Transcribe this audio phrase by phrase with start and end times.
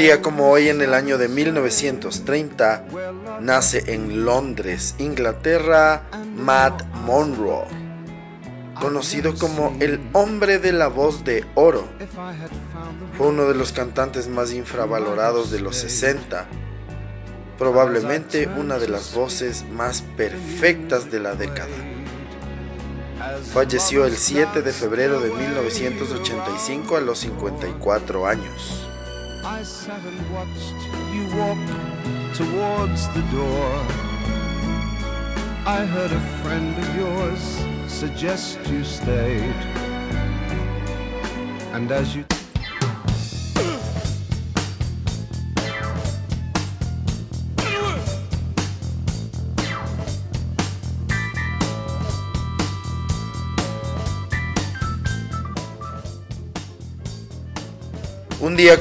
[0.00, 2.86] Día como hoy en el año de 1930
[3.42, 6.04] nace en Londres, Inglaterra,
[6.36, 7.66] Matt Monroe,
[8.80, 11.86] conocido como el hombre de la voz de oro.
[13.18, 16.46] Fue uno de los cantantes más infravalorados de los 60,
[17.58, 21.76] probablemente una de las voces más perfectas de la década.
[23.52, 28.89] Falleció el 7 de febrero de 1985 a los 54 años.
[29.44, 30.80] I sat and watched
[31.14, 31.58] you walk
[32.34, 33.72] towards the door.
[35.66, 37.40] I heard a friend of yours
[37.90, 39.60] suggest you stayed.
[41.72, 42.24] And as you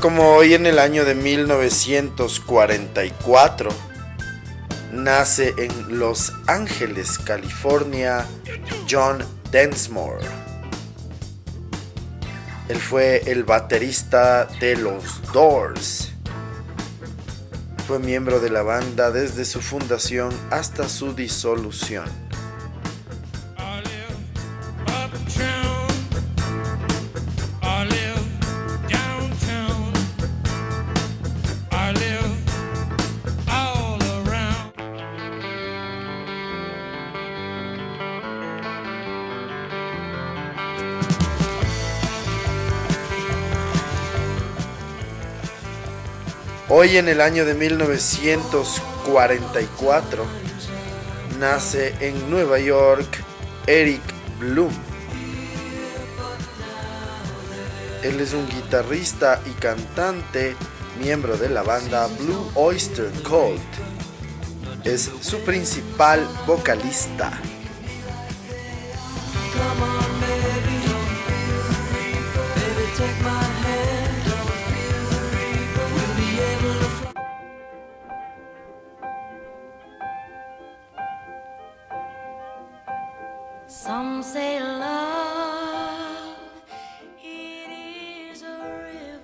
[0.00, 3.70] como hoy en el año de 1944
[4.92, 8.26] nace en Los Ángeles, California,
[8.90, 10.26] John Densmore.
[12.68, 16.10] Él fue el baterista de los Doors.
[17.86, 22.27] Fue miembro de la banda desde su fundación hasta su disolución.
[46.70, 50.26] Hoy en el año de 1944
[51.40, 53.24] nace en Nueva York
[53.66, 54.02] Eric
[54.38, 54.74] Bloom.
[58.02, 60.54] Él es un guitarrista y cantante,
[61.02, 63.62] miembro de la banda Blue Oyster Cult.
[64.84, 67.32] Es su principal vocalista.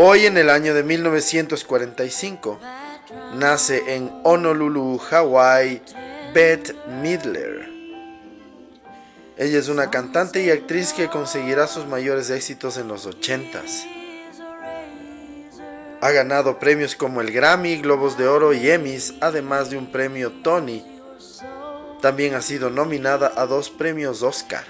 [0.00, 2.60] Hoy en el año de 1945
[3.34, 5.82] nace en Honolulu, Hawaii,
[6.32, 7.68] Beth Midler.
[9.36, 13.88] Ella es una cantante y actriz que conseguirá sus mayores éxitos en los 80s.
[16.00, 20.30] Ha ganado premios como el Grammy, Globos de Oro y Emmys, además de un premio
[20.44, 20.86] Tony.
[22.00, 24.64] También ha sido nominada a dos premios Oscar.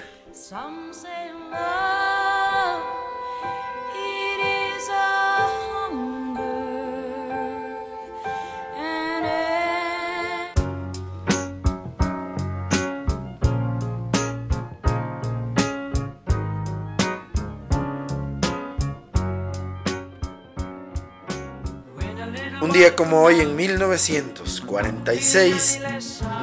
[22.97, 25.81] Como hoy en 1946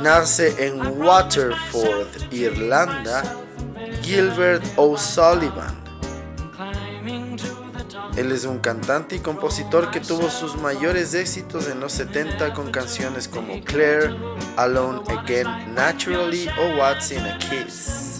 [0.01, 3.23] nace en Waterford, Irlanda,
[4.01, 5.73] Gilbert O'Sullivan.
[8.17, 12.69] Él es un cantante y compositor que tuvo sus mayores éxitos en los 70 con
[12.69, 14.13] canciones como Claire,
[14.57, 18.19] Alone Again, Naturally o What's in a Kiss.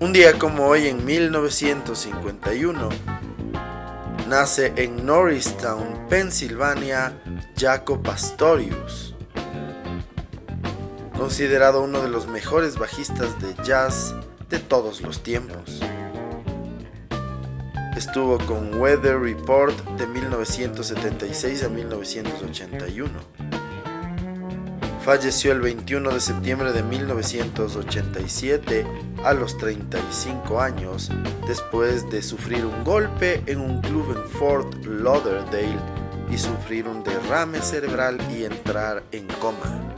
[0.00, 2.88] Un día como hoy en 1951
[4.26, 7.12] nace en Norristown, Pensilvania,
[7.58, 9.13] Jaco Pastorius
[11.24, 14.14] considerado uno de los mejores bajistas de jazz
[14.50, 15.80] de todos los tiempos.
[17.96, 23.10] Estuvo con Weather Report de 1976 a 1981.
[25.02, 28.86] Falleció el 21 de septiembre de 1987
[29.24, 31.10] a los 35 años
[31.48, 35.78] después de sufrir un golpe en un club en Fort Lauderdale
[36.30, 39.93] y sufrir un derrame cerebral y entrar en coma.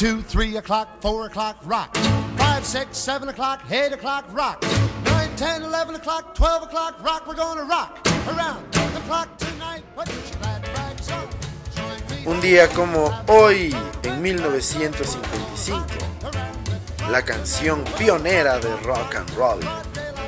[0.00, 1.94] Two, three o'clock, four o'clock, rock.
[2.38, 4.64] Five, six, seven o'clock, eight o'clock, rock.
[5.04, 7.28] Nine, ten, eleven o'clock, twelve o'clock, rock.
[7.28, 7.98] We're gonna rock
[8.28, 9.82] around the clock tonight.
[9.94, 11.28] Put your glad rags on.
[12.26, 15.84] Un día como hoy, en 1955,
[17.10, 19.60] la canción pionera de rock and roll,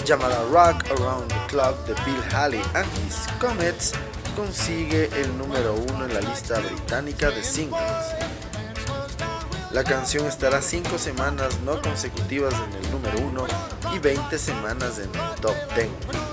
[0.05, 3.95] llamada Rock Around the Clock de Bill Haley and His Comets,
[4.37, 8.42] consigue el número uno en la lista británica de singles.
[9.73, 13.47] La canción estará 5 semanas no consecutivas en el número 1
[13.95, 16.32] y 20 semanas en el top 10.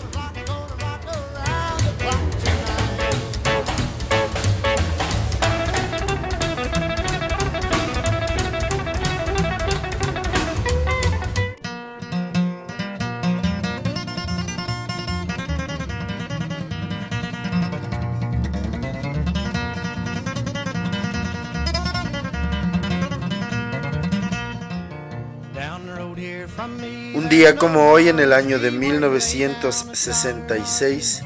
[27.57, 31.21] Como hoy en el año de 1966,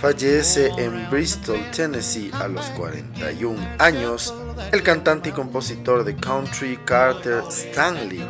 [0.00, 4.34] fallece en Bristol, Tennessee a los 41 años
[4.72, 8.26] el cantante y compositor de country Carter Stanley.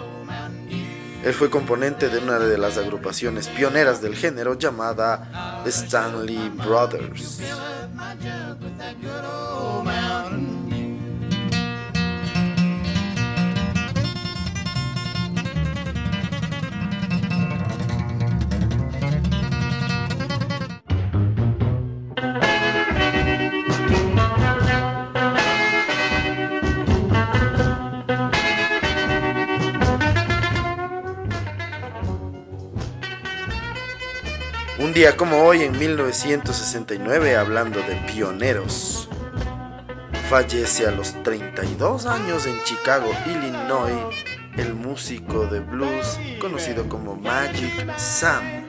[1.24, 7.40] Él fue componente de una de las agrupaciones pioneras del género llamada Stanley Brothers.
[34.92, 39.08] Un día como hoy, en 1969, hablando de pioneros,
[40.28, 44.14] fallece a los 32 años en Chicago, Illinois,
[44.58, 48.61] el músico de blues conocido como Magic Sam.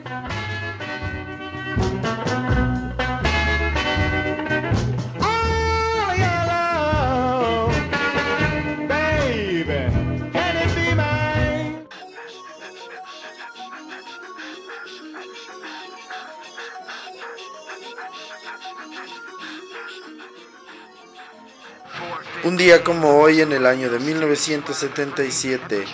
[22.44, 25.86] Un día como hoy, en el año de 1977,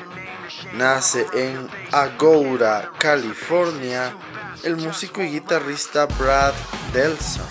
[0.75, 4.17] nace en Agoura, California,
[4.65, 6.55] el músico y guitarrista Brad
[6.93, 7.47] Delson.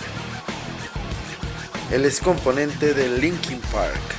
[1.91, 4.18] Él es componente de Linkin Park.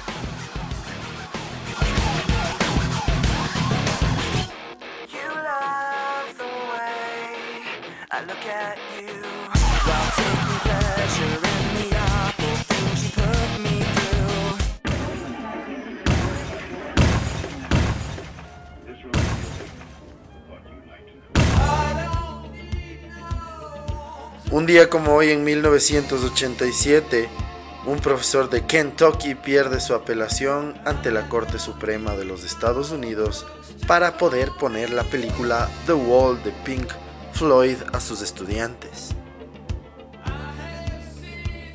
[24.53, 27.29] Un día como hoy en 1987,
[27.87, 33.47] un profesor de Kentucky pierde su apelación ante la Corte Suprema de los Estados Unidos
[33.87, 36.91] para poder poner la película The Wall de Pink
[37.33, 39.11] Floyd a sus estudiantes.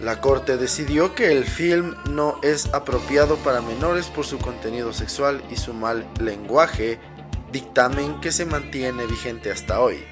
[0.01, 5.41] La Corte decidió que el film no es apropiado para menores por su contenido sexual
[5.49, 6.99] y su mal lenguaje,
[7.53, 10.03] dictamen que se mantiene vigente hasta hoy.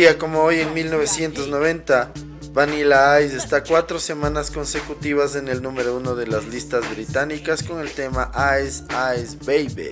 [0.00, 2.10] Día como hoy en 1990,
[2.54, 7.80] Vanilla Ice está cuatro semanas consecutivas en el número uno de las listas británicas con
[7.80, 8.32] el tema
[8.64, 8.82] Ice
[9.18, 9.90] Ice Baby.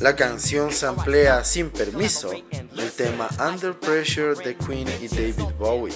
[0.00, 5.92] La canción se amplía sin permiso el tema Under Pressure de Queen y David Bowie.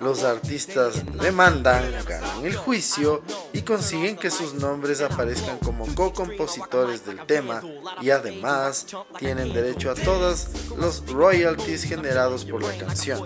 [0.00, 7.26] Los artistas demandan, ganan el juicio y consiguen que sus nombres aparezcan como co-compositores del
[7.26, 7.62] tema
[8.00, 8.86] y además
[9.18, 13.20] tienen derecho a todos los royalties generados por la canción.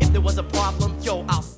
[0.00, 1.53] A there was a problem, yo, I'll.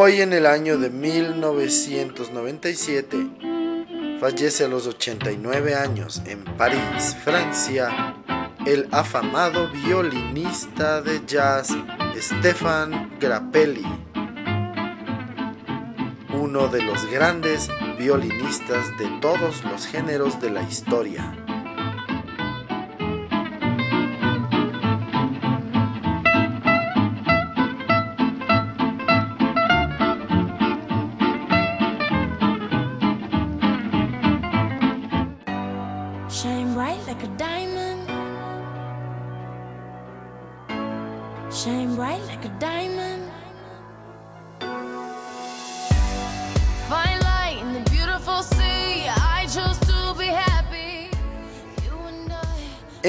[0.00, 3.30] Hoy en el año de 1997
[4.20, 8.14] fallece a los 89 años en París, Francia,
[8.64, 11.76] el afamado violinista de jazz
[12.16, 13.84] Stefan Grappelli,
[16.32, 21.47] uno de los grandes violinistas de todos los géneros de la historia.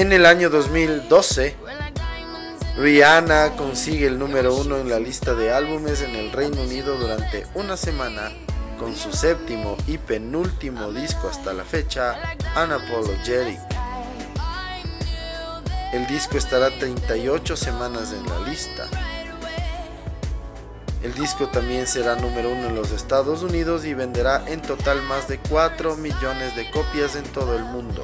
[0.00, 1.56] En el año 2012,
[2.78, 7.46] Rihanna consigue el número uno en la lista de álbumes en el Reino Unido durante
[7.52, 8.32] una semana
[8.78, 12.18] con su séptimo y penúltimo disco hasta la fecha,
[12.56, 13.60] Unapologetic.
[15.92, 18.88] El disco estará 38 semanas en la lista.
[21.02, 25.28] El disco también será número uno en los Estados Unidos y venderá en total más
[25.28, 28.02] de 4 millones de copias en todo el mundo.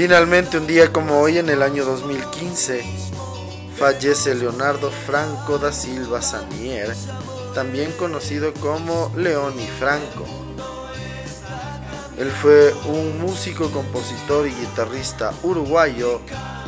[0.00, 2.84] Finalmente, un día como hoy, en el año 2015,
[3.76, 6.94] fallece Leonardo Franco da Silva Sanier,
[7.52, 10.24] también conocido como Leoni Franco.
[12.16, 16.20] Él fue un músico, compositor y guitarrista uruguayo,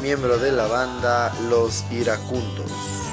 [0.02, 3.09] miembro de la banda Los Iracundos.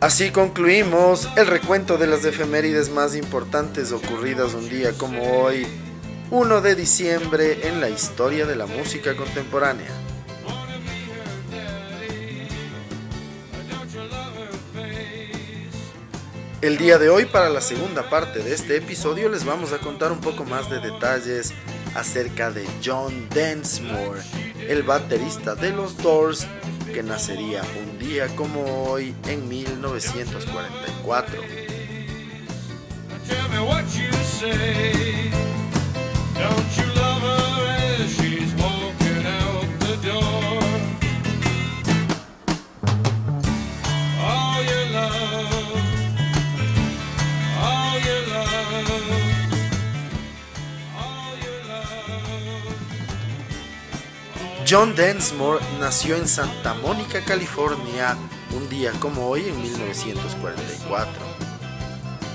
[0.00, 5.66] Así concluimos el recuento de las efemérides más importantes ocurridas un día como hoy,
[6.30, 9.88] 1 de diciembre en la historia de la música contemporánea.
[16.60, 20.12] El día de hoy, para la segunda parte de este episodio, les vamos a contar
[20.12, 21.52] un poco más de detalles
[21.96, 24.22] acerca de John Densmore,
[24.68, 26.46] el baterista de los Doors,
[26.92, 31.42] que nacería un día como hoy en 1944.
[54.78, 58.16] John Densmore nació en Santa Mónica, California,
[58.56, 61.12] un día como hoy en 1944.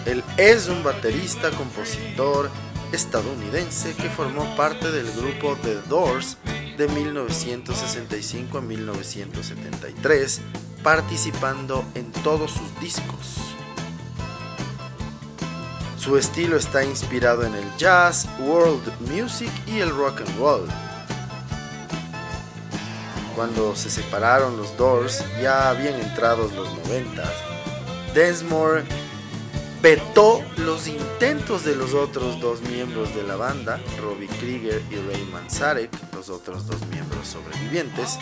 [0.05, 2.49] Él es un baterista, compositor
[2.91, 6.37] estadounidense que formó parte del grupo The Doors
[6.77, 10.41] de 1965 a 1973,
[10.83, 13.37] participando en todos sus discos.
[15.97, 20.67] Su estilo está inspirado en el jazz, world music y el rock and roll
[23.35, 27.23] cuando se separaron los Doors, ya habían entrado los 90,
[28.13, 28.83] Densmore
[29.81, 35.27] vetó los intentos de los otros dos miembros de la banda, Robbie Krieger y Ray
[35.31, 38.17] Manzarek, los otros dos miembros sobrevivientes,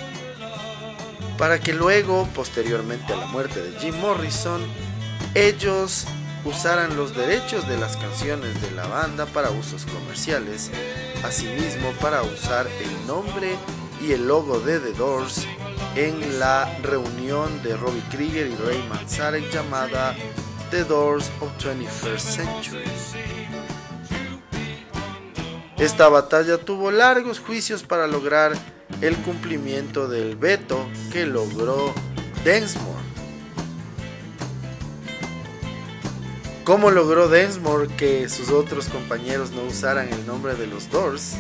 [1.38, 4.62] para que luego, posteriormente a la muerte de Jim Morrison,
[5.36, 6.08] ellos
[6.46, 10.72] usaran los derechos de las canciones de la banda para usos comerciales,
[11.24, 13.56] asimismo para usar el nombre
[14.02, 15.46] y el logo de The Doors
[15.96, 20.16] en la reunión de Robbie Krieger y Ray Manzarek llamada
[20.72, 22.84] The Doors of 21st Century.
[25.78, 28.54] Esta batalla tuvo largos juicios para lograr
[29.02, 31.94] el cumplimiento del veto que logró
[32.44, 33.02] Densmore.
[36.64, 41.36] ¿Cómo logró Densmore que sus otros compañeros no usaran el nombre de los Doors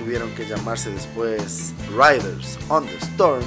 [0.00, 3.44] tuvieron que llamarse después Riders on the Storm?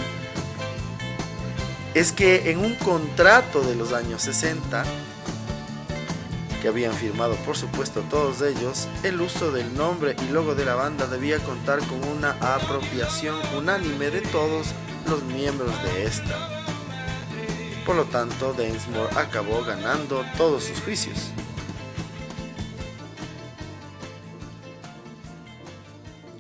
[1.96, 4.84] Es que en un contrato de los años 60,
[6.62, 10.76] que habían firmado por supuesto todos ellos, el uso del nombre y logo de la
[10.76, 14.68] banda debía contar con una apropiación unánime de todos
[15.10, 16.50] los miembros de esta.
[17.86, 21.32] Por lo tanto, Densmore acabó ganando todos sus juicios.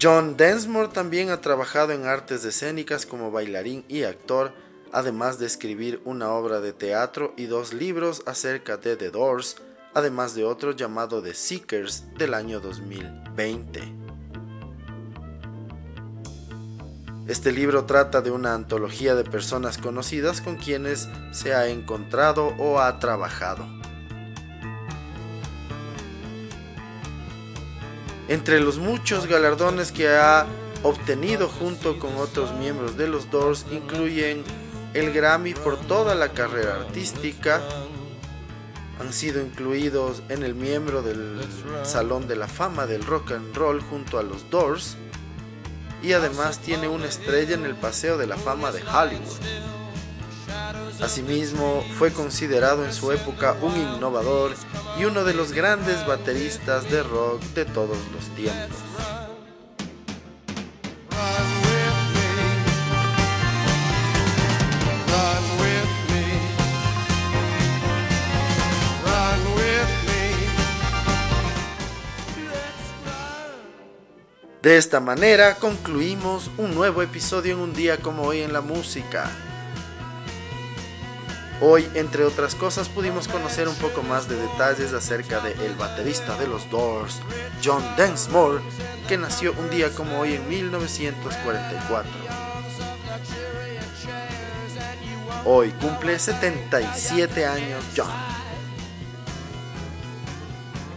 [0.03, 4.53] John Densmore también ha trabajado en artes escénicas como bailarín y actor,
[4.91, 9.55] además de escribir una obra de teatro y dos libros acerca de The Doors,
[9.93, 13.79] además de otro llamado The Seekers del año 2020.
[17.29, 22.81] Este libro trata de una antología de personas conocidas con quienes se ha encontrado o
[22.81, 23.82] ha trabajado.
[28.33, 30.47] Entre los muchos galardones que ha
[30.81, 34.43] obtenido junto con otros miembros de los Doors incluyen
[34.95, 37.61] el Grammy por toda la carrera artística,
[38.99, 41.41] han sido incluidos en el miembro del
[41.83, 44.97] Salón de la Fama del Rock and Roll junto a los Doors
[46.01, 49.62] y además tiene una estrella en el Paseo de la Fama de Hollywood.
[51.01, 54.53] Asimismo, fue considerado en su época un innovador
[54.97, 58.77] y uno de los grandes bateristas de rock de todos los tiempos.
[74.63, 79.29] De esta manera concluimos un nuevo episodio en un día como hoy en la música.
[81.65, 86.37] Hoy, entre otras cosas, pudimos conocer un poco más de detalles acerca de el baterista
[86.37, 87.21] de los Doors,
[87.63, 88.61] John Densmore,
[89.07, 92.11] que nació un día como hoy en 1944.
[95.45, 98.11] Hoy cumple 77 años John.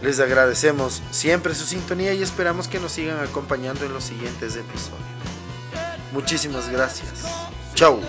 [0.01, 4.99] Les agradecemos siempre su sintonía y esperamos que nos sigan acompañando en los siguientes episodios.
[6.11, 7.23] Muchísimas gracias.
[7.73, 8.01] Chau.